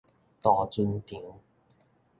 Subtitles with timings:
[0.41, 1.21] 渡船場